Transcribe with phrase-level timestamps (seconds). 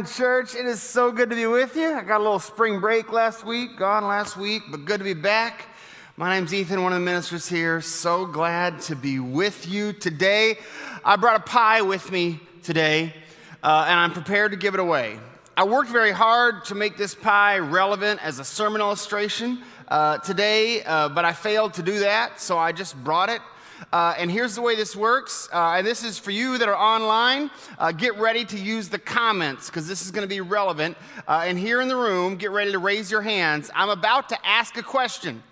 [0.00, 0.54] morning, church.
[0.54, 1.92] It is so good to be with you.
[1.92, 5.12] I got a little spring break last week, gone last week, but good to be
[5.12, 5.66] back.
[6.16, 7.82] My name's Ethan, one of the ministers here.
[7.82, 10.56] So glad to be with you today.
[11.04, 13.14] I brought a pie with me today,
[13.62, 15.18] uh, and I'm prepared to give it away.
[15.54, 20.82] I worked very hard to make this pie relevant as a sermon illustration uh, today,
[20.84, 23.42] uh, but I failed to do that, so I just brought it
[23.92, 25.48] uh, and here's the way this works.
[25.52, 27.50] Uh, and this is for you that are online.
[27.78, 30.96] Uh, get ready to use the comments because this is going to be relevant.
[31.26, 33.70] Uh, and here in the room, get ready to raise your hands.
[33.74, 35.42] I'm about to ask a question.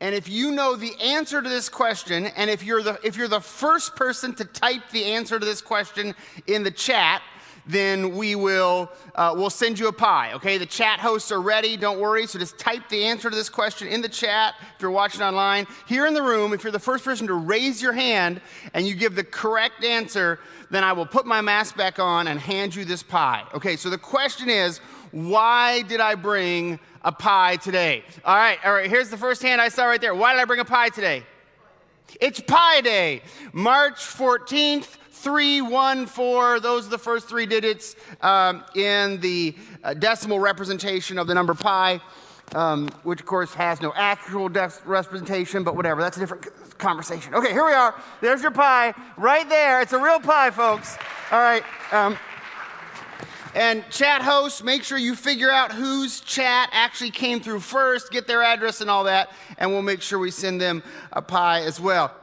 [0.00, 3.28] And if you know the answer to this question, and if you're the, if you're
[3.28, 6.14] the first person to type the answer to this question
[6.46, 7.22] in the chat,
[7.66, 10.32] then we will uh, we'll send you a pie.
[10.34, 11.76] Okay, the chat hosts are ready.
[11.76, 12.26] Don't worry.
[12.26, 15.66] So just type the answer to this question in the chat if you're watching online.
[15.86, 18.40] Here in the room, if you're the first person to raise your hand
[18.74, 20.40] and you give the correct answer,
[20.70, 23.44] then I will put my mask back on and hand you this pie.
[23.54, 23.76] Okay.
[23.76, 24.78] So the question is,
[25.12, 28.04] why did I bring a pie today?
[28.24, 28.58] All right.
[28.64, 28.90] All right.
[28.90, 30.14] Here's the first hand I saw right there.
[30.14, 31.22] Why did I bring a pie today?
[32.20, 34.98] It's Pie Day, March 14th.
[35.24, 41.34] 314, those are the first three digits um, in the uh, decimal representation of the
[41.34, 41.98] number pi,
[42.54, 44.50] um, which of course has no actual
[44.84, 47.34] representation, but whatever, that's a different conversation.
[47.34, 47.94] Okay, here we are.
[48.20, 49.80] There's your pie right there.
[49.80, 50.98] It's a real pie, folks.
[51.32, 51.64] All right.
[51.90, 52.18] Um,
[53.54, 58.26] and chat hosts, make sure you figure out whose chat actually came through first, get
[58.26, 61.80] their address and all that, and we'll make sure we send them a pie as
[61.80, 62.14] well.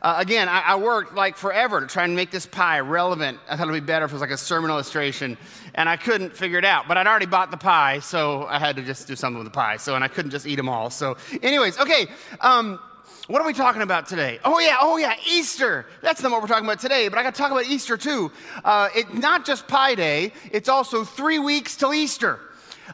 [0.00, 3.38] Uh, again, I, I, worked like forever to try and make this pie relevant.
[3.48, 5.36] I thought it would be better if it was like a sermon illustration,
[5.74, 6.86] and I couldn't figure it out.
[6.86, 9.56] But I'd already bought the pie, so I had to just do something with the
[9.56, 9.76] pie.
[9.76, 10.90] So, and I couldn't just eat them all.
[10.90, 12.06] So, anyways, okay.
[12.40, 12.78] Um,
[13.26, 14.38] what are we talking about today?
[14.44, 15.84] Oh yeah, oh yeah, Easter.
[16.00, 18.30] That's not what we're talking about today, but I got to talk about Easter too.
[18.64, 22.38] Uh, it's not just Pie Day; it's also three weeks till Easter.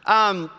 [0.05, 0.49] Um,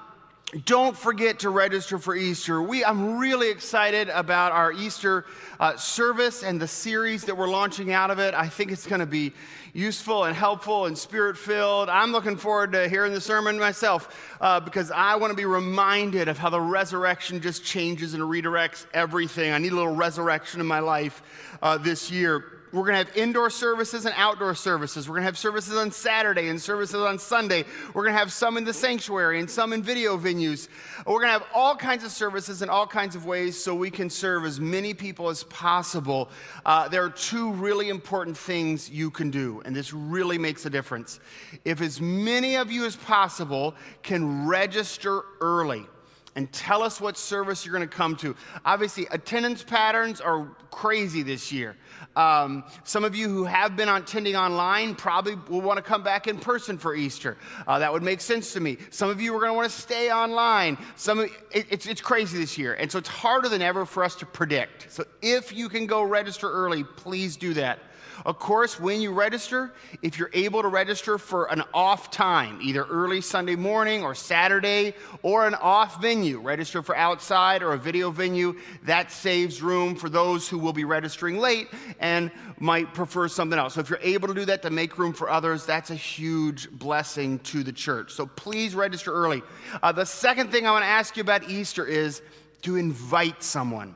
[0.64, 2.62] don't forget to register for Easter.
[2.62, 5.26] We, I'm really excited about our Easter
[5.60, 8.32] uh, service and the series that we're launching out of it.
[8.32, 9.32] I think it's going to be
[9.72, 11.90] useful and helpful and spirit filled.
[11.90, 16.28] I'm looking forward to hearing the sermon myself uh, because I want to be reminded
[16.28, 19.52] of how the resurrection just changes and redirects everything.
[19.52, 21.22] I need a little resurrection in my life
[21.60, 22.55] uh, this year.
[22.76, 25.08] We're going to have indoor services and outdoor services.
[25.08, 27.64] We're going to have services on Saturday and services on Sunday.
[27.94, 30.68] We're going to have some in the sanctuary and some in video venues.
[31.06, 33.90] We're going to have all kinds of services in all kinds of ways so we
[33.90, 36.28] can serve as many people as possible.
[36.66, 40.70] Uh, there are two really important things you can do, and this really makes a
[40.70, 41.18] difference.
[41.64, 45.86] If as many of you as possible can register early,
[46.36, 48.36] and tell us what service you're going to come to.
[48.64, 51.76] Obviously, attendance patterns are crazy this year.
[52.14, 56.28] Um, some of you who have been attending online probably will want to come back
[56.28, 57.38] in person for Easter.
[57.66, 58.76] Uh, that would make sense to me.
[58.90, 60.78] Some of you are going to want to stay online.
[60.96, 62.74] Some it, it's, it's crazy this year.
[62.74, 64.92] And so it's harder than ever for us to predict.
[64.92, 67.80] So if you can go register early, please do that.
[68.24, 72.84] Of course, when you register, if you're able to register for an off time, either
[72.84, 78.10] early Sunday morning or Saturday, or an off venue, register for outside or a video
[78.10, 81.68] venue, that saves room for those who will be registering late
[82.00, 83.74] and might prefer something else.
[83.74, 86.70] So if you're able to do that to make room for others, that's a huge
[86.70, 88.12] blessing to the church.
[88.12, 89.42] So please register early.
[89.82, 92.22] Uh, the second thing I want to ask you about Easter is
[92.62, 93.94] to invite someone.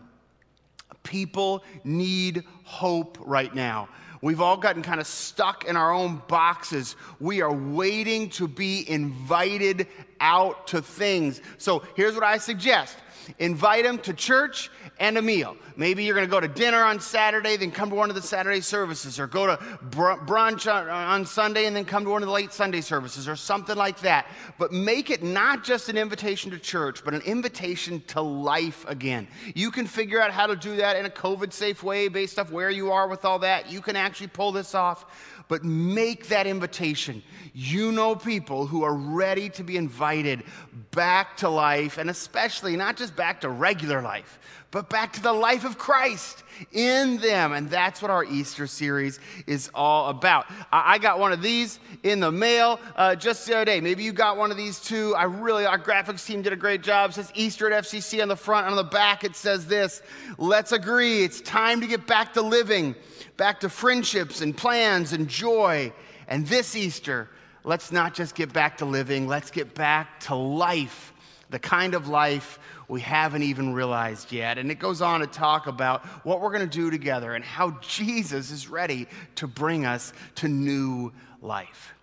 [1.02, 3.88] People need hope right now.
[4.22, 6.94] We've all gotten kind of stuck in our own boxes.
[7.20, 9.86] We are waiting to be invited
[10.20, 11.40] out to things.
[11.56, 12.96] So here's what I suggest
[13.38, 15.56] invite them to church and a meal.
[15.76, 18.22] Maybe you're going to go to dinner on Saturday, then come to one of the
[18.22, 19.56] Saturday services, or go to
[19.90, 23.76] brunch on, Sunday and then come to one of the late Sunday services, or something
[23.76, 24.26] like that.
[24.58, 29.26] But make it not just an invitation to church, but an invitation to life again.
[29.54, 32.50] You can figure out how to do that in a COVID safe way based off
[32.50, 33.70] where you are with all that.
[33.70, 35.06] You can actually pull this off
[35.50, 37.24] but make that invitation.
[37.52, 40.44] You know people who are ready to be invited
[40.92, 44.38] back to life, and especially not just back to regular life,
[44.70, 47.52] but back to the life of Christ in them.
[47.52, 49.18] And that's what our Easter series
[49.48, 50.46] is all about.
[50.70, 53.80] I, got one of these in the mail uh, just the other day.
[53.80, 55.14] Maybe you got one of these too.
[55.16, 57.10] I really, our graphics team did a great job.
[57.10, 58.68] It says Easter at FCC on the front.
[58.68, 60.02] On the back, it says this
[60.38, 61.24] Let's agree.
[61.24, 62.94] It's time to get back to living,
[63.40, 65.90] back to friendships and plans and joy.
[66.28, 67.26] And this Easter,
[67.64, 71.14] let's not just get back to living, let's get back to life
[71.48, 74.58] the kind of life we haven't even realized yet.
[74.58, 77.78] And it goes on to talk about what we're going to do together and how
[77.80, 79.06] Jesus is ready
[79.36, 81.10] to bring us to new
[81.40, 81.94] life.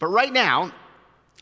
[0.00, 0.72] But right now,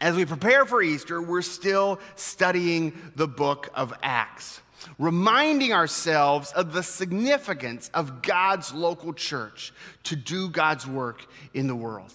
[0.02, 4.60] as we prepare for Easter, we're still studying the book of Acts,
[4.98, 9.72] reminding ourselves of the significance of God's local church
[10.04, 12.12] to do God's work in the world.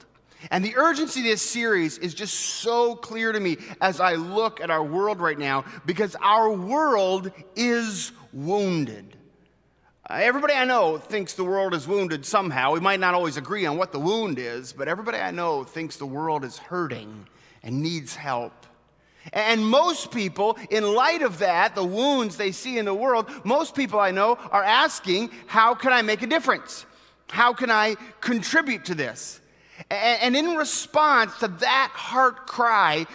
[0.51, 4.61] And the urgency of this series is just so clear to me as I look
[4.61, 9.15] at our world right now because our world is wounded.
[10.07, 12.73] Everybody I know thinks the world is wounded somehow.
[12.73, 15.97] We might not always agree on what the wound is, but everybody I know thinks
[15.97, 17.27] the world is hurting
[17.63, 18.64] and needs help.
[19.33, 23.75] And most people, in light of that, the wounds they see in the world, most
[23.75, 26.85] people I know are asking, How can I make a difference?
[27.29, 29.39] How can I contribute to this?
[29.89, 33.05] And in response to that heart cry,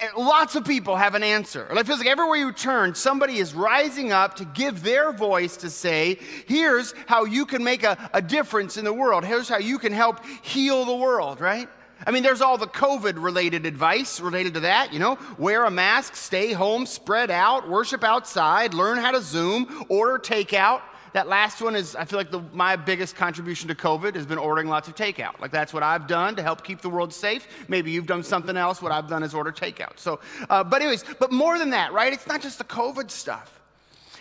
[0.00, 1.66] eh, lots of people have an answer.
[1.70, 5.70] It feels like everywhere you turn, somebody is rising up to give their voice to
[5.70, 9.24] say, here's how you can make a, a difference in the world.
[9.24, 11.68] Here's how you can help heal the world, right?
[12.06, 14.92] I mean, there's all the COVID related advice related to that.
[14.92, 19.86] You know, wear a mask, stay home, spread out, worship outside, learn how to Zoom,
[19.88, 20.82] order takeout.
[21.14, 24.36] That last one is, I feel like the, my biggest contribution to COVID has been
[24.36, 25.40] ordering lots of takeout.
[25.40, 27.46] Like that's what I've done to help keep the world safe.
[27.68, 28.82] Maybe you've done something else.
[28.82, 30.00] What I've done is order takeout.
[30.00, 30.18] So,
[30.50, 32.12] uh, but anyways, but more than that, right?
[32.12, 33.60] It's not just the COVID stuff.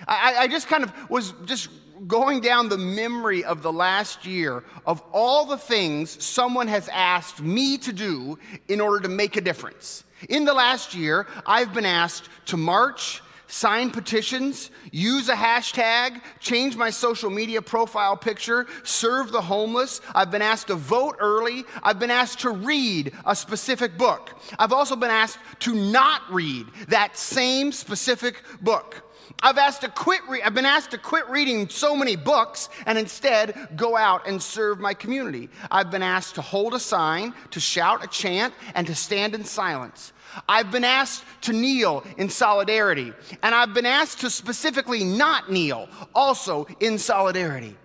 [0.08, 1.70] I, I just kind of was just
[2.08, 7.42] going down the memory of the last year of all the things someone has asked
[7.42, 8.38] me to do
[8.68, 10.04] in order to make a difference.
[10.30, 13.22] In the last year, I've been asked to march
[13.54, 20.02] sign petitions, use a hashtag, change my social media profile picture, serve the homeless.
[20.16, 21.64] I've been asked to vote early.
[21.84, 24.36] I've been asked to read a specific book.
[24.58, 29.03] I've also been asked to not read that same specific book.
[29.44, 32.98] I've asked to quit re- I've been asked to quit reading so many books and
[32.98, 35.50] instead go out and serve my community.
[35.70, 39.44] I've been asked to hold a sign, to shout a chant, and to stand in
[39.44, 40.14] silence.
[40.48, 43.12] I've been asked to kneel in solidarity,
[43.44, 47.76] and I've been asked to specifically not kneel, also in solidarity.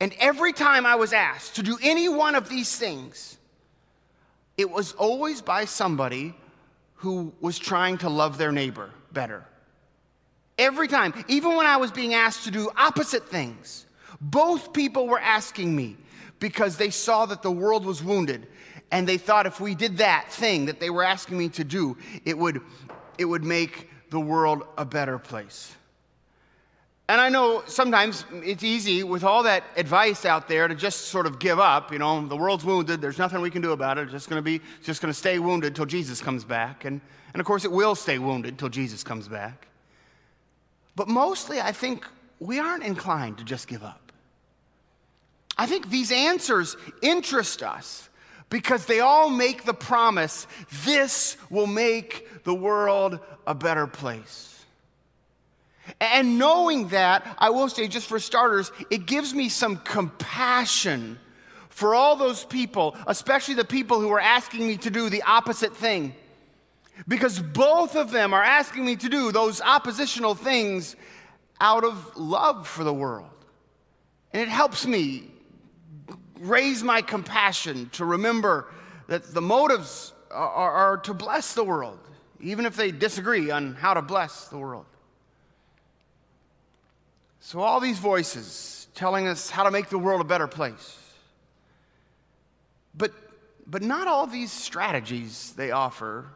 [0.00, 3.38] And every time I was asked to do any one of these things,
[4.58, 6.34] it was always by somebody
[6.96, 9.46] who was trying to love their neighbor better.
[10.58, 13.86] Every time, even when I was being asked to do opposite things,
[14.20, 15.96] both people were asking me
[16.38, 18.46] because they saw that the world was wounded
[18.90, 21.96] and they thought if we did that thing that they were asking me to do,
[22.24, 22.60] it would,
[23.18, 25.74] it would make the world a better place.
[27.08, 31.26] And I know sometimes it's easy with all that advice out there to just sort
[31.26, 31.92] of give up.
[31.92, 33.02] You know, the world's wounded.
[33.02, 34.02] There's nothing we can do about it.
[34.02, 36.86] It's just going to be, just going to stay wounded till Jesus comes back.
[36.86, 37.02] And,
[37.34, 39.66] and of course, it will stay wounded till Jesus comes back.
[40.96, 42.06] But mostly, I think
[42.38, 44.12] we aren't inclined to just give up.
[45.56, 48.08] I think these answers interest us
[48.50, 50.46] because they all make the promise
[50.84, 54.64] this will make the world a better place.
[56.00, 61.18] And knowing that, I will say, just for starters, it gives me some compassion
[61.68, 65.76] for all those people, especially the people who are asking me to do the opposite
[65.76, 66.14] thing.
[67.08, 70.96] Because both of them are asking me to do those oppositional things
[71.60, 73.30] out of love for the world.
[74.32, 75.30] And it helps me
[76.38, 78.68] raise my compassion to remember
[79.06, 81.98] that the motives are, are, to bless the world,
[82.40, 84.86] even if they disagree on how to bless the world.
[87.40, 90.98] So, all these voices telling us how to make the world a better place.
[92.94, 93.12] But,
[93.66, 96.26] but not all these strategies they offer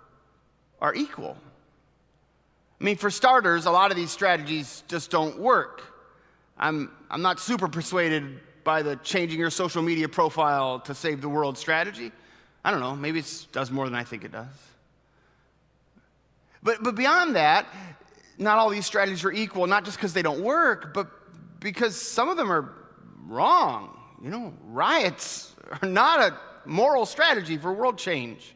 [0.80, 1.36] are equal.
[2.80, 5.82] I mean, for starters, a lot of these strategies just don't work.
[6.56, 11.28] I'm, I'm not super persuaded by the changing your social media profile to save the
[11.28, 12.12] world strategy.
[12.64, 14.46] I don't know, maybe it does more than I think it does.
[16.62, 17.66] But, but beyond that,
[18.36, 21.08] not all these strategies are equal, not just because they don't work, but
[21.60, 22.74] because some of them are
[23.26, 23.96] wrong.
[24.22, 26.36] You know, riots are not a
[26.68, 28.54] moral strategy for world change.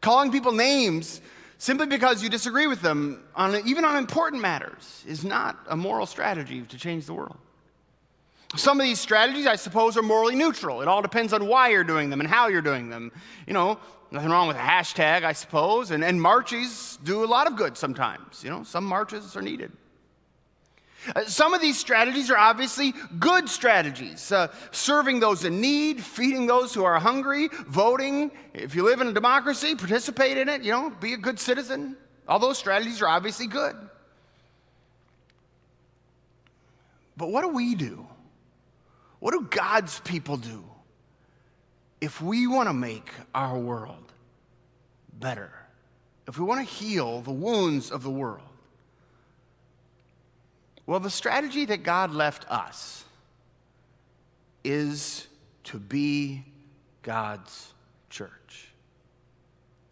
[0.00, 1.20] Calling people names
[1.60, 6.06] simply because you disagree with them, on, even on important matters, is not a moral
[6.06, 7.36] strategy to change the world.
[8.56, 10.80] Some of these strategies, I suppose, are morally neutral.
[10.80, 13.12] It all depends on why you're doing them and how you're doing them.
[13.46, 13.78] You know,
[14.10, 15.90] nothing wrong with a hashtag, I suppose.
[15.90, 18.42] And, and marches do a lot of good sometimes.
[18.42, 19.70] You know, some marches are needed.
[21.14, 26.46] Uh, some of these strategies are obviously good strategies uh, serving those in need, feeding
[26.46, 28.30] those who are hungry, voting.
[28.52, 31.96] If you live in a democracy, participate in it, you know, be a good citizen.
[32.28, 33.74] All those strategies are obviously good.
[37.16, 38.06] But what do we do?
[39.18, 40.64] What do God's people do
[42.00, 44.12] if we want to make our world
[45.12, 45.52] better?
[46.26, 48.49] If we want to heal the wounds of the world?
[50.90, 53.04] Well, the strategy that God left us
[54.64, 55.28] is
[55.62, 56.42] to be
[57.04, 57.72] God's
[58.08, 58.72] church.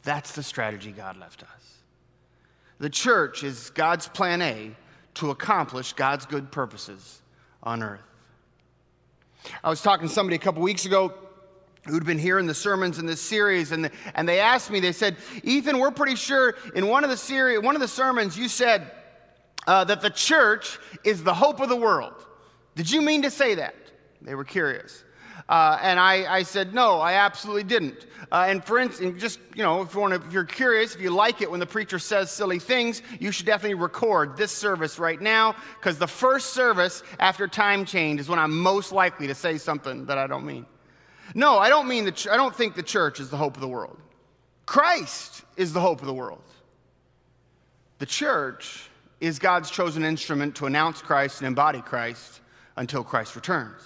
[0.03, 1.77] That's the strategy God left us.
[2.81, 4.73] The church is God's plan A
[5.15, 7.23] to accomplish God's good purposes
[7.63, 8.03] on earth.
[9.63, 11.15] I was talking to somebody a couple weeks ago
[11.87, 14.91] who'd been hearing the sermons in this series, and, the, and they asked me, they
[14.91, 18.49] said, Ethan, we're pretty sure in one of the series, one of the sermons, you
[18.49, 18.91] said
[19.69, 22.15] uh, that the church is the hope of the world.
[22.75, 23.75] Did you mean to say that?
[24.23, 25.05] They were curious.
[25.47, 28.07] Uh, and I, I, said, no, I absolutely didn't.
[28.33, 31.03] Uh, and for instance, just, you know, if, you want to, if you're curious, if
[31.03, 34.99] you like it when the preacher says silly things, you should definitely record this service
[34.99, 39.35] right now, because the first service after time change is when I'm most likely to
[39.35, 40.65] say something that I don't mean.
[41.35, 43.61] No, I don't mean the ch- I don't think the church is the hope of
[43.61, 43.99] the world.
[44.65, 46.43] Christ is the hope of the world.
[47.99, 48.88] The church
[49.21, 52.41] is God's chosen instrument to announce Christ and embody Christ
[52.77, 53.83] until Christ returns.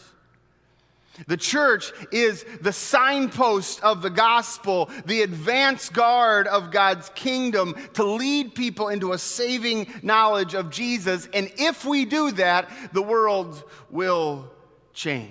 [1.27, 8.05] The church is the signpost of the gospel, the advance guard of God's kingdom to
[8.05, 11.29] lead people into a saving knowledge of Jesus.
[11.35, 14.51] And if we do that, the world will
[14.95, 15.31] change.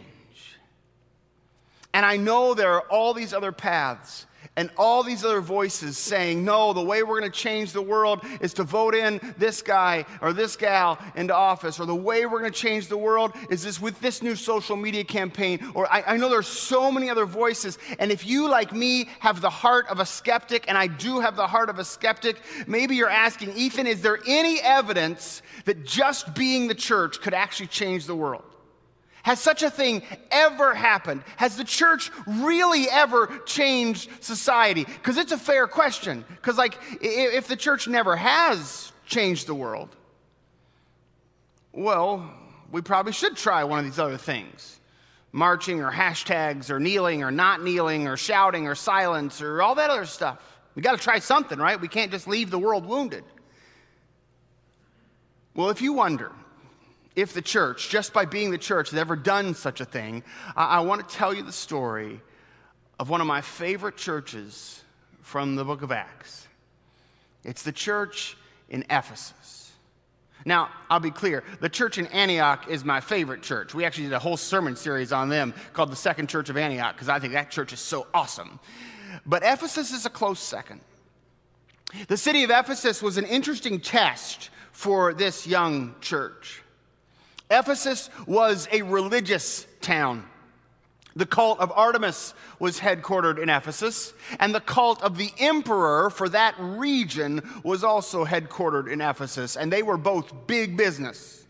[1.93, 4.27] And I know there are all these other paths
[4.57, 8.21] and all these other voices saying, no, the way we're going to change the world
[8.41, 12.41] is to vote in this guy or this gal into office, or the way we're
[12.41, 15.71] going to change the world is this with this new social media campaign.
[15.73, 17.79] Or I, I know there's so many other voices.
[17.97, 21.37] And if you, like me, have the heart of a skeptic, and I do have
[21.37, 22.35] the heart of a skeptic,
[22.67, 27.67] maybe you're asking, Ethan, is there any evidence that just being the church could actually
[27.67, 28.43] change the world?
[29.23, 30.01] Has such a thing
[30.31, 31.23] ever happened?
[31.37, 34.83] Has the church really ever changed society?
[34.83, 36.25] Because it's a fair question.
[36.27, 39.95] Because, like, if the church never has changed the world,
[41.71, 42.33] well,
[42.71, 44.79] we probably should try one of these other things
[45.33, 49.89] marching or hashtags or kneeling or not kneeling or shouting or silence or all that
[49.89, 50.39] other stuff.
[50.75, 51.79] We got to try something, right?
[51.79, 53.23] We can't just leave the world wounded.
[55.53, 56.31] Well, if you wonder,
[57.15, 60.23] if the church, just by being the church, has ever done such a thing,
[60.55, 62.21] I, I want to tell you the story
[62.99, 64.83] of one of my favorite churches
[65.21, 66.47] from the book of Acts.
[67.43, 68.37] It's the church
[68.69, 69.71] in Ephesus.
[70.45, 73.73] Now, I'll be clear, the church in Antioch is my favorite church.
[73.73, 76.95] We actually did a whole sermon series on them called the Second Church of Antioch
[76.95, 78.59] because I think that church is so awesome.
[79.25, 80.81] But Ephesus is a close second.
[82.07, 86.60] The city of Ephesus was an interesting test for this young church.
[87.51, 90.25] Ephesus was a religious town.
[91.15, 96.29] The cult of Artemis was headquartered in Ephesus, and the cult of the emperor for
[96.29, 101.45] that region was also headquartered in Ephesus, and they were both big business.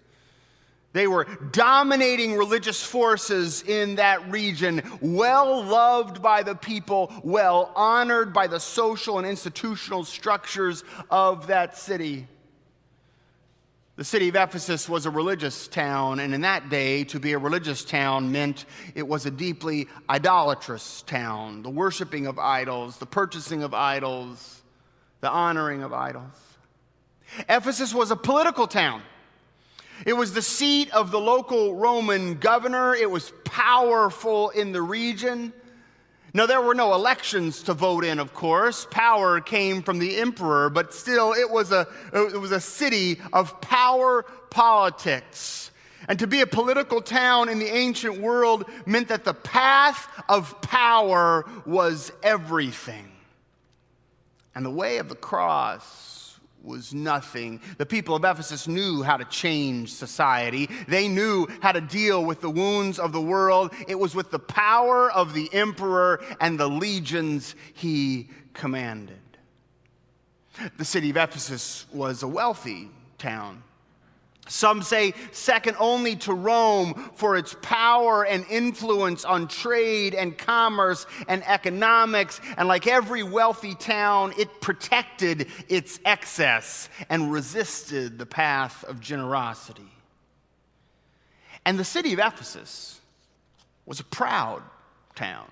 [0.94, 8.34] They were dominating religious forces in that region, well loved by the people, well honored
[8.34, 12.28] by the social and institutional structures of that city.
[14.02, 17.38] The city of Ephesus was a religious town, and in that day, to be a
[17.38, 18.66] religious town meant
[18.96, 21.62] it was a deeply idolatrous town.
[21.62, 24.64] The worshiping of idols, the purchasing of idols,
[25.20, 26.34] the honoring of idols.
[27.48, 29.04] Ephesus was a political town.
[30.04, 32.96] It was the seat of the local Roman governor.
[32.96, 35.54] It was powerful in the region.
[36.34, 38.88] Now, there were no elections to vote in, of course.
[38.90, 43.60] Power came from the emperor, but still, it was a, it was a city of
[43.60, 45.72] power politics.
[46.08, 50.60] And to be a political town in the ancient world meant that the path of
[50.62, 53.12] power was everything.
[54.56, 56.11] And the way of the cross
[56.64, 57.62] was nothing.
[57.78, 60.70] The people of Ephesus knew how to change society.
[60.88, 63.74] They knew how to deal with the wounds of the world.
[63.88, 69.18] It was with the power of the emperor and the legions he commanded.
[70.78, 73.64] The city of Ephesus was a wealthy town.
[74.52, 81.06] Some say second only to Rome for its power and influence on trade and commerce
[81.30, 82.42] and economics.
[82.58, 89.90] And like every wealthy town, it protected its excess and resisted the path of generosity.
[91.66, 93.00] And the city of Ephesus
[93.86, 94.64] was a proud
[95.16, 95.50] town.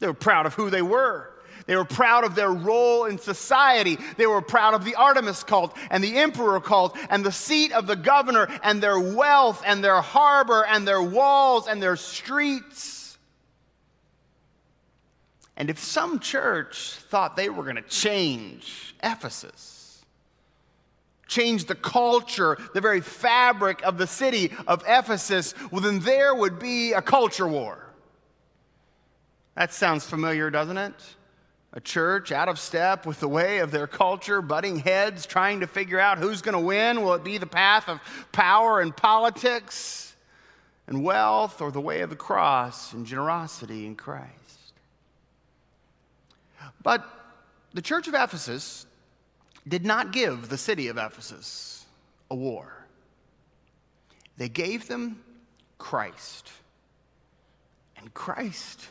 [0.00, 1.33] They were proud of who they were.
[1.66, 3.98] They were proud of their role in society.
[4.16, 7.86] They were proud of the Artemis cult and the emperor cult and the seat of
[7.86, 13.16] the governor and their wealth and their harbor and their walls and their streets.
[15.56, 20.02] And if some church thought they were going to change Ephesus,
[21.28, 26.58] change the culture, the very fabric of the city of Ephesus, well, then there would
[26.58, 27.86] be a culture war.
[29.54, 30.94] That sounds familiar, doesn't it?
[31.76, 35.66] A church out of step with the way of their culture, butting heads, trying to
[35.66, 37.02] figure out who's going to win.
[37.02, 38.00] Will it be the path of
[38.30, 40.14] power and politics
[40.86, 44.30] and wealth, or the way of the cross and generosity in Christ?
[46.80, 47.04] But
[47.72, 48.86] the church of Ephesus
[49.66, 51.84] did not give the city of Ephesus
[52.30, 52.86] a war,
[54.36, 55.22] they gave them
[55.78, 56.50] Christ.
[57.96, 58.88] And Christ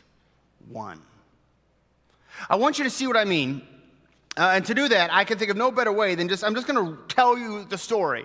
[0.68, 1.00] won.
[2.48, 3.62] I want you to see what I mean.
[4.36, 6.54] Uh, and to do that, I can think of no better way than just, I'm
[6.54, 8.24] just going to tell you the story.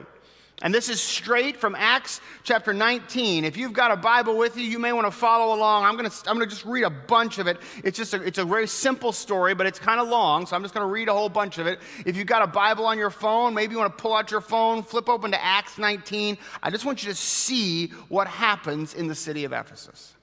[0.62, 3.46] And this is straight from Acts chapter 19.
[3.46, 5.86] If you've got a Bible with you, you may want to follow along.
[5.86, 7.60] I'm going to, I'm going to just read a bunch of it.
[7.84, 10.62] It's just a, it's a very simple story, but it's kind of long, so I'm
[10.62, 11.80] just going to read a whole bunch of it.
[12.06, 14.42] If you've got a Bible on your phone, maybe you want to pull out your
[14.42, 16.38] phone, flip open to Acts 19.
[16.62, 20.14] I just want you to see what happens in the city of Ephesus.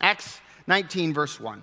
[0.00, 1.62] Acts 19, verse 1.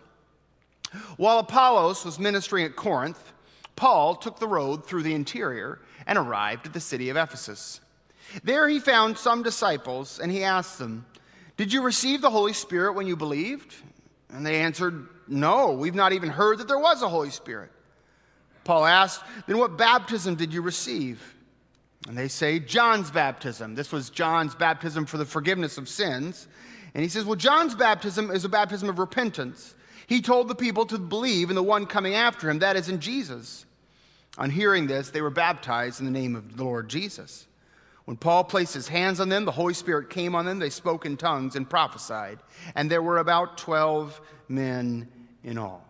[1.18, 3.34] While Apollos was ministering at Corinth,
[3.76, 7.82] Paul took the road through the interior and arrived at the city of Ephesus.
[8.44, 11.06] There he found some disciples, and he asked them,
[11.58, 13.76] Did you receive the Holy Spirit when you believed?
[14.30, 17.72] And they answered, No, we've not even heard that there was a Holy Spirit.
[18.64, 21.36] Paul asked, Then what baptism did you receive?
[22.08, 23.76] And they say, John's baptism.
[23.76, 26.48] This was John's baptism for the forgiveness of sins.
[26.94, 29.76] And he says, Well, John's baptism is a baptism of repentance.
[30.08, 33.00] He told the people to believe in the one coming after him, that is, in
[33.00, 33.66] Jesus.
[34.38, 37.48] On hearing this, they were baptized in the name of the Lord Jesus.
[38.06, 40.60] When Paul placed his hands on them, the Holy Spirit came on them.
[40.60, 42.40] They spoke in tongues and prophesied.
[42.76, 45.08] And there were about 12 men
[45.44, 45.86] in all.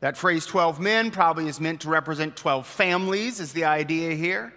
[0.00, 4.52] That phrase 12 men probably is meant to represent 12 families, is the idea here.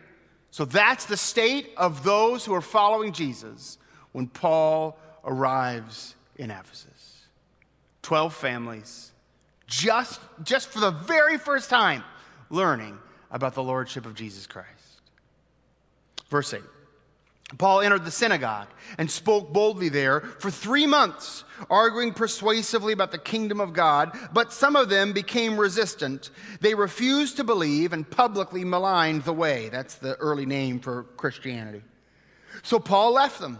[0.51, 3.77] So that's the state of those who are following Jesus
[4.11, 7.16] when Paul arrives in Ephesus.
[8.07, 9.11] 12 families,
[9.65, 12.05] just, just for the very first time,
[12.49, 12.97] learning
[13.31, 15.01] about the Lordship of Jesus Christ.
[16.29, 16.61] Verse 8
[17.57, 23.17] Paul entered the synagogue and spoke boldly there for three months, arguing persuasively about the
[23.17, 24.17] kingdom of God.
[24.31, 26.29] But some of them became resistant.
[26.61, 29.67] They refused to believe and publicly maligned the way.
[29.67, 31.81] That's the early name for Christianity.
[32.63, 33.59] So Paul left them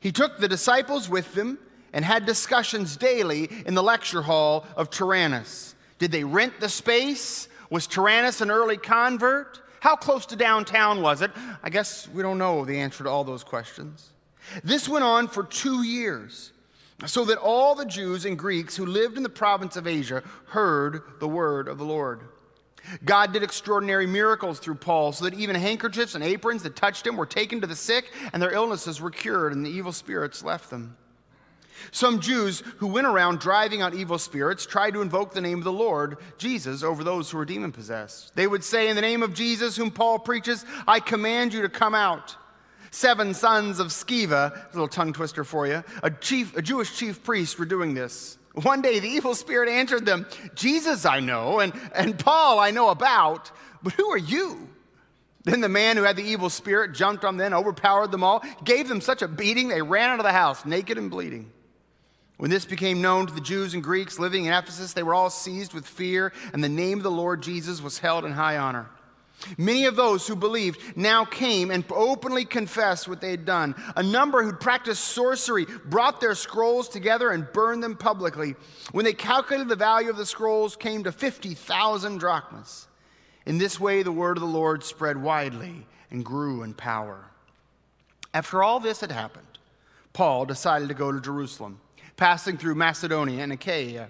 [0.00, 1.58] he took the disciples with them
[1.92, 5.74] and had discussions daily in the lecture hall of Tyrannus.
[5.98, 7.48] Did they rent the space?
[7.70, 9.60] Was Tyrannus an early convert?
[9.80, 11.30] How close to downtown was it?
[11.62, 14.12] I guess we don't know the answer to all those questions.
[14.64, 16.52] This went on for two years,
[17.06, 21.02] so that all the Jews and Greeks who lived in the province of Asia heard
[21.20, 22.22] the word of the Lord.
[23.04, 27.16] God did extraordinary miracles through Paul so that even handkerchiefs and aprons that touched him
[27.16, 30.70] were taken to the sick and their illnesses were cured and the evil spirits left
[30.70, 30.96] them.
[31.90, 35.64] Some Jews who went around driving out evil spirits tried to invoke the name of
[35.64, 38.34] the Lord, Jesus, over those who were demon possessed.
[38.34, 41.68] They would say, In the name of Jesus, whom Paul preaches, I command you to
[41.68, 42.36] come out.
[42.90, 47.58] Seven sons of Sceva, little tongue twister for you, a, chief, a Jewish chief priest,
[47.58, 48.38] were doing this.
[48.54, 52.88] One day the evil spirit answered them, Jesus I know, and, and Paul I know
[52.88, 53.50] about,
[53.82, 54.68] but who are you?
[55.44, 58.88] Then the man who had the evil spirit jumped on them, overpowered them all, gave
[58.88, 61.50] them such a beating they ran out of the house, naked and bleeding.
[62.38, 65.28] When this became known to the Jews and Greeks living in Ephesus, they were all
[65.28, 68.88] seized with fear, and the name of the Lord Jesus was held in high honor.
[69.56, 73.74] Many of those who believed now came and openly confessed what they had done.
[73.96, 78.56] A number who'd practiced sorcery brought their scrolls together and burned them publicly.
[78.92, 82.88] When they calculated the value of the scrolls came to 50,000 drachmas.
[83.46, 87.24] In this way the word of the Lord spread widely and grew in power.
[88.34, 89.46] After all this had happened,
[90.12, 91.80] Paul decided to go to Jerusalem,
[92.18, 94.08] passing through Macedonia and Achaia.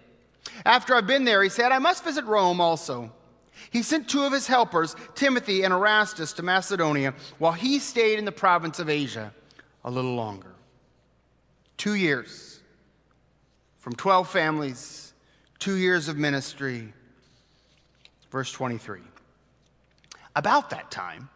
[0.65, 3.13] After I've been there, he said, I must visit Rome also.
[3.71, 8.25] He sent two of his helpers, Timothy and Erastus, to Macedonia while he stayed in
[8.25, 9.33] the province of Asia
[9.85, 10.55] a little longer.
[11.77, 12.61] Two years.
[13.79, 15.13] From 12 families,
[15.59, 16.93] two years of ministry.
[18.31, 19.01] Verse 23.
[20.35, 21.29] About that time,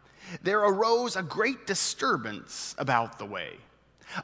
[0.43, 3.59] there arose a great disturbance about the way.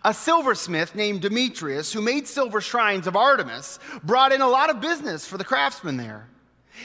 [0.05, 4.81] A silversmith named Demetrius, who made silver shrines of Artemis, brought in a lot of
[4.81, 6.29] business for the craftsmen there.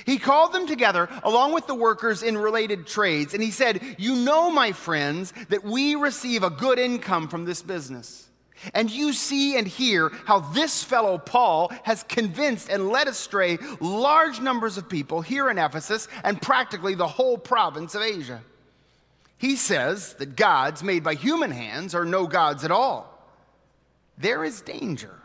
[0.05, 4.15] He called them together along with the workers in related trades, and he said, You
[4.15, 8.29] know, my friends, that we receive a good income from this business.
[8.73, 14.39] And you see and hear how this fellow Paul has convinced and led astray large
[14.39, 18.41] numbers of people here in Ephesus and practically the whole province of Asia.
[19.43, 23.27] He says that gods made by human hands are no gods at all.
[24.17, 25.19] There is danger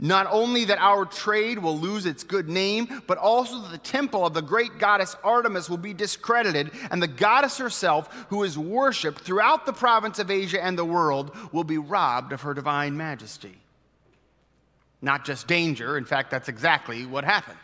[0.00, 4.24] not only that our trade will lose its good name, but also that the temple
[4.24, 9.20] of the great goddess Artemis will be discredited, and the goddess herself, who is worshiped
[9.20, 13.58] throughout the province of Asia and the world, will be robbed of her divine majesty.
[15.02, 17.58] Not just danger, in fact, that's exactly what happened.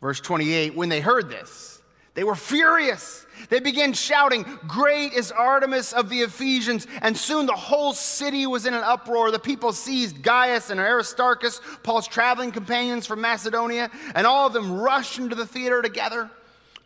[0.00, 1.82] Verse 28 When they heard this,
[2.14, 6.86] they were furious they began shouting, Great is Artemis of the Ephesians.
[7.02, 9.30] And soon the whole city was in an uproar.
[9.30, 14.80] The people seized Gaius and Aristarchus, Paul's traveling companions from Macedonia, and all of them
[14.80, 16.30] rushed into the theater together.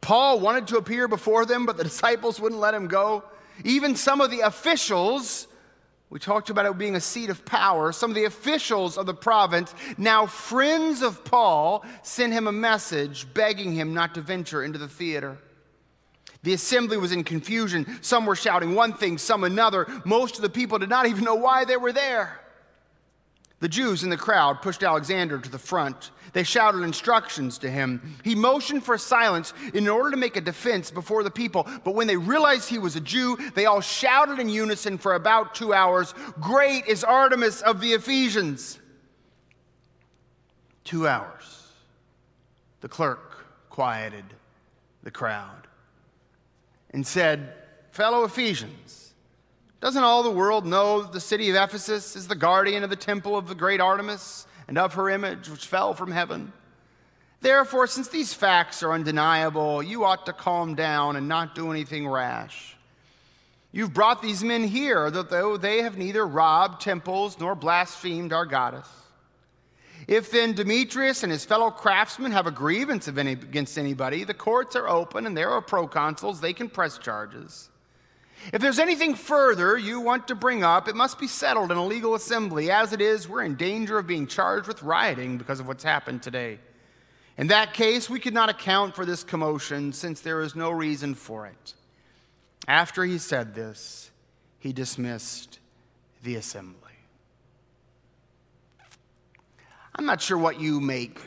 [0.01, 3.25] Paul wanted to appear before them, but the disciples wouldn't let him go.
[3.65, 5.47] Even some of the officials,
[6.09, 9.15] we talked about it being a seat of power, some of the officials of the
[9.15, 14.79] province, now friends of Paul, sent him a message begging him not to venture into
[14.79, 15.39] the theater.
[16.43, 17.99] The assembly was in confusion.
[18.01, 19.87] Some were shouting one thing, some another.
[20.05, 22.41] Most of the people did not even know why they were there.
[23.61, 26.13] The Jews in the crowd pushed Alexander to the front.
[26.33, 28.17] They shouted instructions to him.
[28.25, 31.69] He motioned for silence in order to make a defense before the people.
[31.85, 35.55] But when they realized he was a Jew, they all shouted in unison for about
[35.55, 38.79] two hours Great is Artemis of the Ephesians!
[40.85, 41.67] Two hours.
[42.81, 44.25] The clerk quieted
[45.03, 45.67] the crowd
[46.93, 47.53] and said,
[47.93, 49.15] Fellow Ephesians,
[49.81, 52.97] doesn't all the world know that the city of Ephesus is the guardian of the
[52.97, 56.53] temple of the great Artemis and of her image, which fell from heaven?
[57.41, 62.07] Therefore, since these facts are undeniable, you ought to calm down and not do anything
[62.07, 62.77] rash.
[63.73, 68.89] You've brought these men here, though they have neither robbed temples nor blasphemed our goddess.
[70.11, 74.75] If then Demetrius and his fellow craftsmen have a grievance any, against anybody, the courts
[74.75, 77.71] are open and there are proconsuls, they can press charges.
[78.53, 81.87] If there's anything further you want to bring up, it must be settled in a
[81.87, 82.73] legal assembly.
[82.73, 86.25] As it is, we're in danger of being charged with rioting because of what's happened
[86.25, 86.59] today.
[87.39, 91.15] In that case, we could not account for this commotion since there is no reason
[91.15, 91.75] for it.
[92.67, 94.11] After he said this,
[94.59, 95.61] he dismissed
[96.25, 96.80] the assembly.
[100.01, 101.21] I'm not sure what you make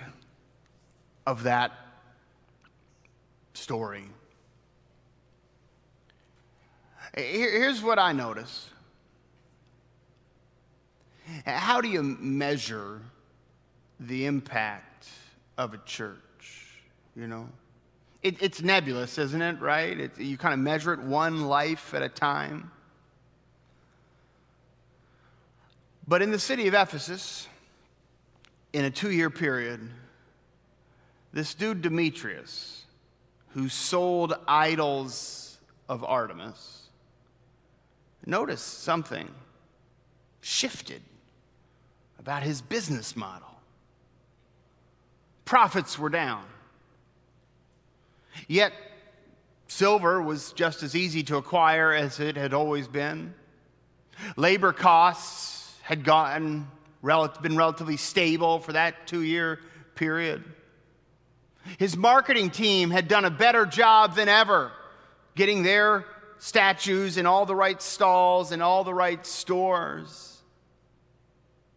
[1.27, 1.73] of that
[3.53, 4.05] story.
[7.15, 8.67] Here's what I notice.
[11.45, 12.99] How do you measure
[13.99, 15.07] the impact
[15.55, 16.79] of a church?
[17.15, 17.49] You know,
[18.23, 19.61] it, it's nebulous, isn't it?
[19.61, 19.99] Right?
[19.99, 22.71] It, you kind of measure it one life at a time.
[26.07, 27.47] But in the city of Ephesus,
[28.73, 29.79] in a two year period,
[31.31, 32.83] this dude Demetrius,
[33.49, 35.57] who sold idols
[35.87, 36.87] of Artemis,
[38.25, 39.29] noticed something
[40.41, 41.01] shifted
[42.19, 43.47] about his business model.
[45.45, 46.43] Profits were down.
[48.47, 48.73] Yet,
[49.67, 53.33] silver was just as easy to acquire as it had always been.
[54.35, 56.67] Labor costs had gotten
[57.03, 59.59] been relatively stable for that two year
[59.95, 60.43] period.
[61.77, 64.71] His marketing team had done a better job than ever
[65.35, 66.05] getting their
[66.39, 70.41] statues in all the right stalls and all the right stores.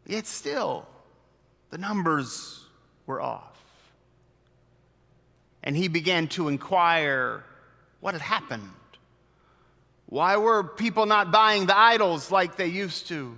[0.06, 0.86] Yet still,
[1.70, 2.64] the numbers
[3.06, 3.56] were off.
[5.62, 7.44] And he began to inquire
[8.00, 8.70] what had happened.
[10.06, 13.36] Why were people not buying the idols like they used to?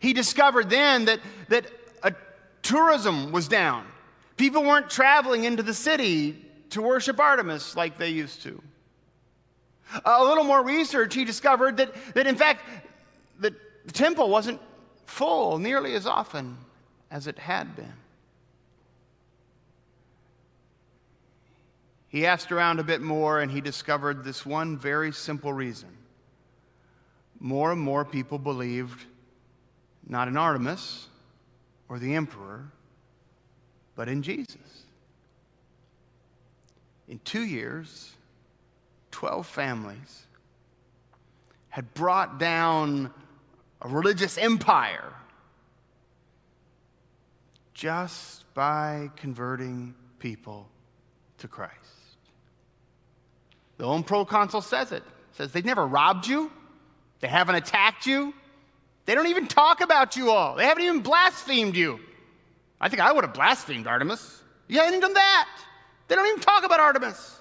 [0.00, 1.66] He discovered then that, that
[2.02, 2.14] a,
[2.62, 3.86] tourism was down.
[4.36, 8.62] People weren't traveling into the city to worship Artemis like they used to.
[10.04, 12.62] A little more research, he discovered that, that in fact,
[13.86, 14.60] the temple wasn't
[15.06, 16.58] full nearly as often
[17.10, 17.92] as it had been.
[22.08, 25.88] He asked around a bit more and he discovered this one very simple reason.
[27.38, 29.04] More and more people believed
[30.06, 31.08] not in Artemis
[31.88, 32.70] or the emperor,
[33.94, 34.84] but in Jesus.
[37.08, 38.12] In two years,
[39.10, 40.26] 12 families
[41.68, 43.12] had brought down
[43.82, 45.12] a religious empire
[47.74, 50.68] just by converting people
[51.38, 51.74] to Christ.
[53.76, 55.02] The own proconsul says it.
[55.32, 56.50] Says they've never robbed you,
[57.20, 58.32] they haven't attacked you,
[59.06, 60.56] they don't even talk about you all.
[60.56, 62.00] They haven't even blasphemed you.
[62.80, 64.42] I think I would have blasphemed Artemis.
[64.68, 65.48] You haven't done that.
[66.08, 67.40] They don't even talk about Artemis.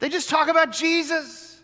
[0.00, 1.62] They just talk about Jesus.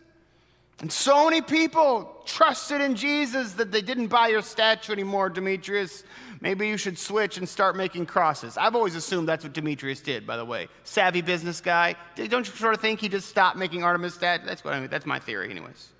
[0.80, 6.04] And so many people trusted in Jesus that they didn't buy your statue anymore, Demetrius.
[6.40, 8.56] Maybe you should switch and start making crosses.
[8.56, 10.68] I've always assumed that's what Demetrius did, by the way.
[10.84, 11.96] Savvy business guy.
[12.16, 14.48] Don't you sort of think he just stopped making Artemis statues?
[14.48, 14.88] That's, what I mean.
[14.88, 15.90] that's my theory, anyways.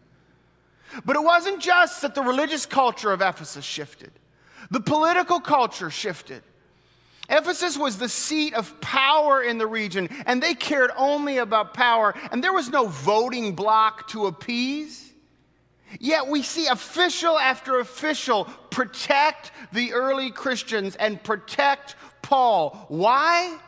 [1.05, 4.13] But it wasn't just that the religious culture of Ephesus shifted,
[4.71, 6.43] the political culture shifted.
[7.29, 12.13] Ephesus was the seat of power in the region, and they cared only about power,
[12.33, 15.13] and there was no voting bloc to appease.
[15.99, 22.85] Yet we see official after official protect the early Christians and protect Paul.
[22.89, 23.59] Why?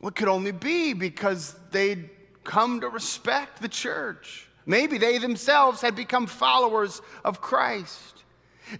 [0.00, 2.10] What could only be because they'd
[2.44, 4.48] come to respect the church.
[4.66, 8.24] Maybe they themselves had become followers of Christ.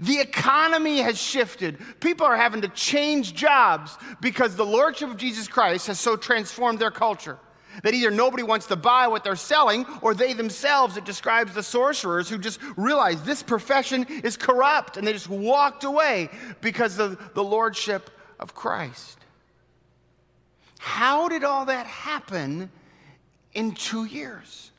[0.00, 1.78] The economy has shifted.
[2.00, 6.78] People are having to change jobs because the Lordship of Jesus Christ has so transformed
[6.78, 7.38] their culture
[7.82, 11.62] that either nobody wants to buy what they're selling or they themselves, it describes the
[11.62, 17.34] sorcerers who just realized this profession is corrupt and they just walked away because of
[17.34, 19.18] the Lordship of Christ.
[20.78, 22.70] How did all that happen
[23.54, 24.70] in two years?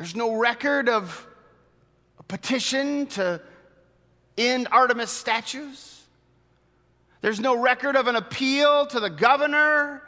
[0.00, 1.26] There's no record of
[2.18, 3.38] a petition to
[4.38, 6.00] end Artemis statues.
[7.20, 10.02] There's no record of an appeal to the governor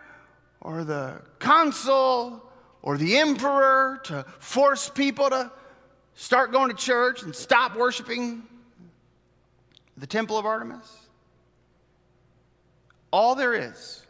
[0.63, 2.43] or the consul
[2.81, 5.53] or the emperor to force people to
[6.15, 8.45] start going to church and stop worshiping
[9.99, 10.91] the temple of Artemis.
[13.11, 14.07] All there is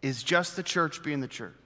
[0.00, 1.63] is just the church being the church.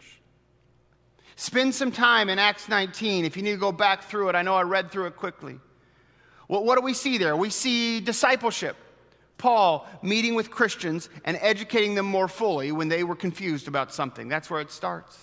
[1.48, 4.34] Spend some time in Acts 19 if you need to go back through it.
[4.34, 5.58] I know I read through it quickly.
[6.46, 7.38] Well, what do we see there?
[7.38, 8.76] We see discipleship.
[9.38, 14.28] Paul meeting with Christians and educating them more fully when they were confused about something.
[14.28, 15.18] That's where it starts.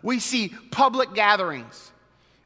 [0.00, 1.90] We see public gatherings.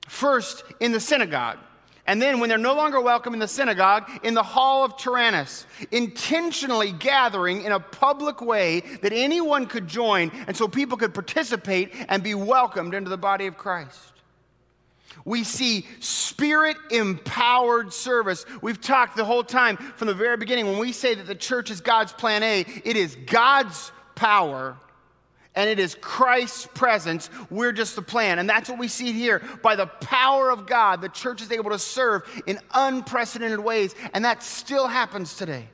[0.09, 1.59] First in the synagogue,
[2.07, 5.67] and then, when they're no longer welcome in the synagogue, in the hall of Tyrannus,
[5.91, 11.93] intentionally gathering in a public way that anyone could join, and so people could participate
[12.09, 13.99] and be welcomed into the body of Christ.
[15.25, 18.47] We see spirit empowered service.
[18.63, 21.71] We've talked the whole time from the very beginning when we say that the church
[21.71, 24.77] is God's plan A, it is God's power
[25.57, 27.31] and it is Christ's presence.
[27.51, 28.39] We're just the plan.
[28.39, 29.43] And that's what we see here.
[29.63, 34.25] By the power of God, the church is able to serve in unprecedented ways, and
[34.27, 35.67] that still happens today.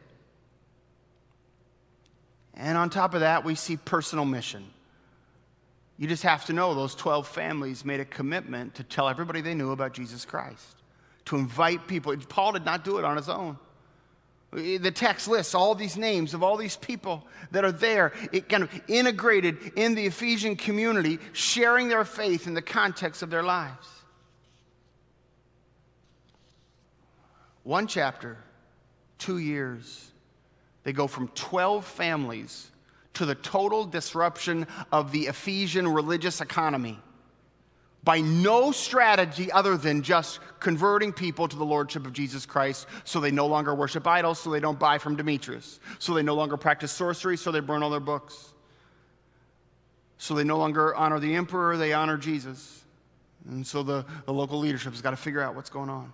[2.55, 4.64] And on top of that, we see personal mission.
[5.99, 9.55] You just have to know those 12 families made a commitment to tell everybody they
[9.55, 10.77] knew about Jesus Christ,
[11.27, 12.16] to invite people.
[12.29, 13.59] Paul did not do it on his own.
[14.53, 18.62] The text lists all these names of all these people that are there, it kind
[18.62, 23.88] of integrated in the Ephesian community, sharing their faith in the context of their lives.
[27.62, 28.37] One chapter,
[29.19, 30.11] two years,
[30.85, 32.71] they go from 12 families
[33.15, 36.99] to the total disruption of the Ephesian religious economy
[38.05, 43.21] by no strategy other than just converting people to the lordship of Jesus Christ so
[43.21, 46.57] they no longer worship idols, so they don't buy from Demetrius, so they no longer
[46.57, 48.55] practice sorcery, so they burn all their books.
[50.19, 52.85] So they no longer honor the emperor, they honor Jesus.
[53.49, 56.12] And so the, the local leadership has got to figure out what's going on.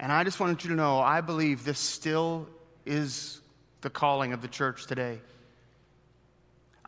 [0.00, 2.46] And I just wanted you to know I believe this still
[2.86, 3.40] is
[3.80, 5.18] the calling of the church today.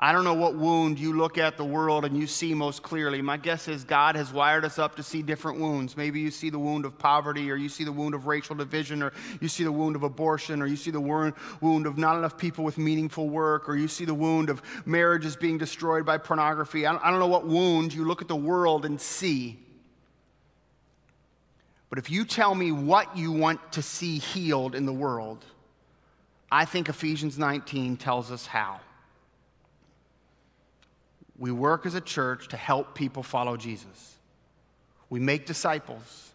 [0.02, 3.20] I don't know what wound you look at the world and you see most clearly.
[3.20, 5.94] My guess is God has wired us up to see different wounds.
[5.94, 9.02] Maybe you see the wound of poverty, or you see the wound of racial division,
[9.02, 12.38] or you see the wound of abortion, or you see the wound of not enough
[12.38, 16.86] people with meaningful work, or you see the wound of marriages being destroyed by pornography.
[16.86, 19.58] I don't know what wound you look at the world and see.
[21.90, 25.44] But if you tell me what you want to see healed in the world,
[26.50, 28.80] I think Ephesians 19 tells us how.
[31.40, 34.14] We work as a church to help people follow Jesus.
[35.08, 36.30] We make disciples.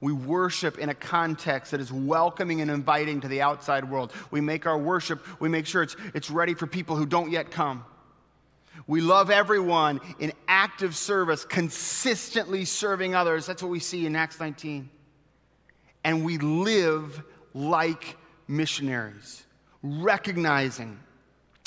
[0.00, 4.12] We worship in a context that is welcoming and inviting to the outside world.
[4.30, 7.50] We make our worship, we make sure it's, it's ready for people who don't yet
[7.50, 7.84] come.
[8.86, 13.44] We love everyone in active service, consistently serving others.
[13.44, 14.88] That's what we see in Acts 19.
[16.04, 17.22] And we live
[17.54, 19.44] like missionaries,
[19.82, 21.00] recognizing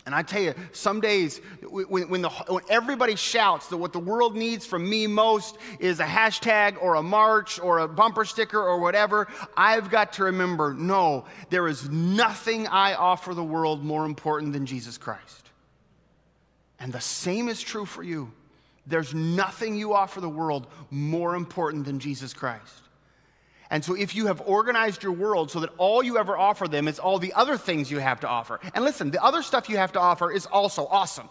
[0.06, 4.00] and I tell you, some days when, when, the, when, everybody shouts that what the
[4.00, 8.60] world needs from me most is a hashtag or a march or a bumper sticker
[8.60, 14.06] or whatever, I've got to remember no, there is nothing I offer the world more
[14.06, 15.50] important than Jesus Christ.
[16.80, 18.32] And the same is true for you.
[18.88, 22.82] There's nothing you offer the world more important than Jesus Christ.
[23.72, 26.90] And so, if you have organized your world so that all you ever offer them
[26.90, 29.78] is all the other things you have to offer, and listen, the other stuff you
[29.78, 31.30] have to offer is also awesome.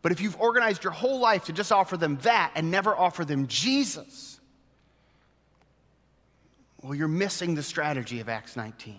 [0.00, 3.24] But if you've organized your whole life to just offer them that and never offer
[3.24, 4.40] them Jesus,
[6.82, 8.96] well, you're missing the strategy of Acts 19.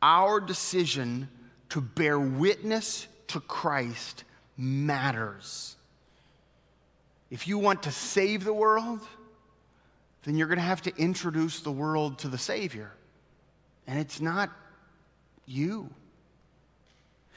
[0.00, 1.28] Our decision
[1.70, 4.22] to bear witness to Christ
[4.56, 5.74] matters.
[7.28, 9.00] If you want to save the world,
[10.28, 12.92] then you're going to have to introduce the world to the Savior.
[13.86, 14.50] And it's not
[15.46, 15.88] you.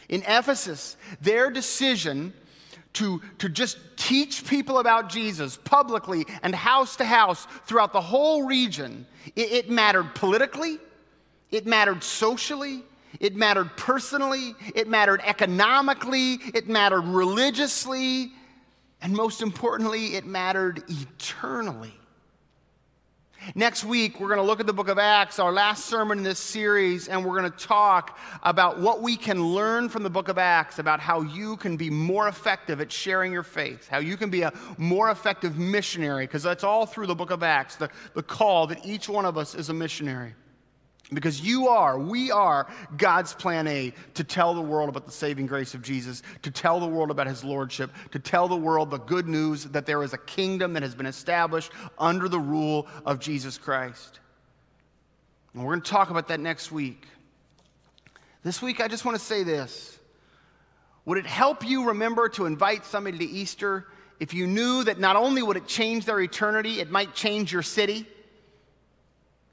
[0.10, 2.34] In Ephesus, their decision
[2.94, 8.44] to, to just teach people about Jesus publicly and house to house throughout the whole
[8.44, 9.06] region,
[9.38, 10.78] it, it mattered politically,
[11.50, 12.84] it mattered socially,
[13.22, 18.34] it mattered personally, it mattered economically, it mattered religiously,
[19.02, 21.94] and most importantly, it mattered eternally.
[23.56, 26.24] Next week, we're going to look at the book of Acts, our last sermon in
[26.24, 30.28] this series, and we're going to talk about what we can learn from the book
[30.28, 34.16] of Acts about how you can be more effective at sharing your faith, how you
[34.16, 37.90] can be a more effective missionary, because that's all through the book of Acts, the,
[38.14, 40.36] the call that each one of us is a missionary.
[41.13, 45.45] Because you are, we are God's plan A to tell the world about the saving
[45.45, 48.97] grace of Jesus, to tell the world about his lordship, to tell the world the
[48.97, 53.19] good news that there is a kingdom that has been established under the rule of
[53.19, 54.21] Jesus Christ.
[55.54, 57.06] And we're going to talk about that next week.
[58.43, 60.00] This week, I just want to say this
[61.04, 63.86] Would it help you remember to invite somebody to Easter
[64.21, 67.63] if you knew that not only would it change their eternity, it might change your
[67.63, 68.06] city?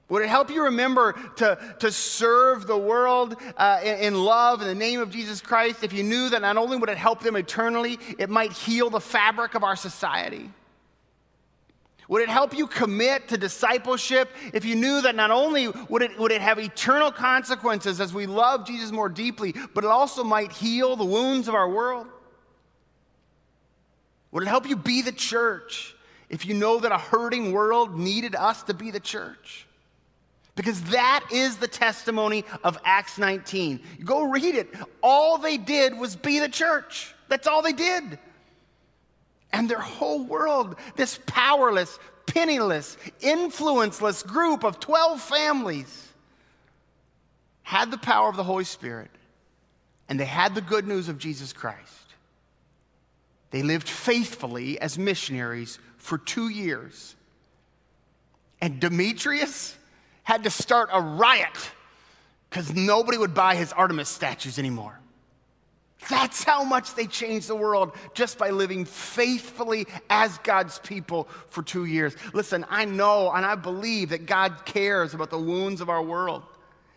[0.08, 4.68] Would it help you remember to, to serve the world uh, in, in love in
[4.68, 7.36] the name of Jesus Christ if you knew that not only would it help them
[7.36, 10.50] eternally, it might heal the fabric of our society?
[12.08, 16.18] Would it help you commit to discipleship if you knew that not only would it,
[16.18, 20.52] would it have eternal consequences as we love Jesus more deeply, but it also might
[20.52, 22.06] heal the wounds of our world?
[24.32, 25.94] Would it help you be the church
[26.30, 29.67] if you know that a hurting world needed us to be the church?
[30.58, 33.78] Because that is the testimony of Acts 19.
[34.04, 34.74] Go read it.
[35.04, 37.14] All they did was be the church.
[37.28, 38.18] That's all they did.
[39.52, 46.08] And their whole world, this powerless, penniless, influenceless group of 12 families,
[47.62, 49.12] had the power of the Holy Spirit
[50.08, 52.14] and they had the good news of Jesus Christ.
[53.52, 57.14] They lived faithfully as missionaries for two years.
[58.60, 59.77] And Demetrius,
[60.28, 61.70] had to start a riot
[62.50, 65.00] because nobody would buy his Artemis statues anymore.
[66.10, 71.62] That's how much they changed the world just by living faithfully as God's people for
[71.62, 72.14] two years.
[72.34, 76.42] Listen, I know and I believe that God cares about the wounds of our world.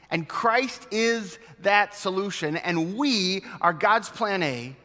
[0.10, 2.58] And Christ is that solution.
[2.58, 4.76] And we are God's plan A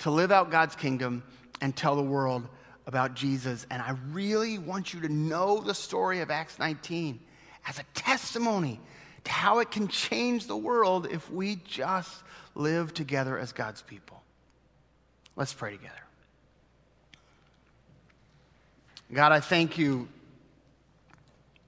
[0.00, 1.22] to live out God's kingdom
[1.60, 2.48] and tell the world
[2.84, 3.64] about Jesus.
[3.70, 7.20] And I really want you to know the story of Acts 19
[7.66, 8.80] as a testimony
[9.24, 12.22] to how it can change the world if we just
[12.54, 14.20] live together as God's people.
[15.36, 15.94] Let's pray together.
[19.12, 20.08] God, I thank you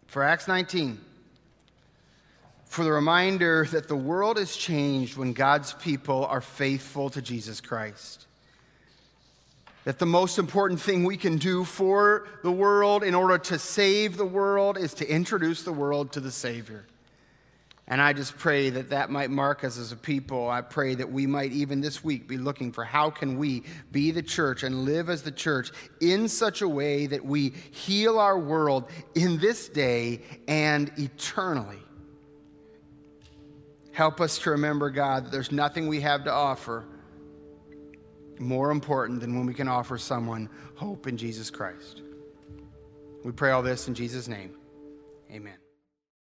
[0.06, 0.98] for Acts 19,
[2.64, 7.60] for the reminder that the world is changed when God's people are faithful to Jesus
[7.60, 8.23] Christ
[9.84, 14.16] that the most important thing we can do for the world in order to save
[14.16, 16.86] the world is to introduce the world to the Savior.
[17.86, 20.48] And I just pray that that might mark us as a people.
[20.48, 23.62] I pray that we might even this week be looking for how can we
[23.92, 25.70] be the church and live as the church
[26.00, 31.78] in such a way that we heal our world in this day and eternally.
[33.92, 36.86] Help us to remember, God, that there's nothing we have to offer
[38.38, 42.02] more important than when we can offer someone hope in Jesus Christ.
[43.24, 44.54] We pray all this in Jesus' name.
[45.30, 45.63] Amen.